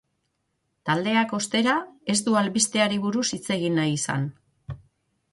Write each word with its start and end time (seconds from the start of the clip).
Taldeak, 0.89 1.33
ostera, 1.39 1.75
ez 2.13 2.15
du 2.27 2.37
albisteari 2.41 2.97
buruz 3.03 3.25
hitz 3.39 3.43
egin 3.57 3.77
nahi 3.81 3.93
izan. 3.99 4.25